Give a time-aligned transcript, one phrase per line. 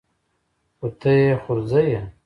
[0.77, 2.01] خو ته يې خورزه يې.